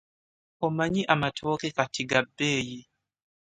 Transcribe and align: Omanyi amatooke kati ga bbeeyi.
Omanyi 0.65 1.01
amatooke 1.13 1.67
kati 1.77 2.01
ga 2.09 2.19
bbeeyi. 2.25 2.79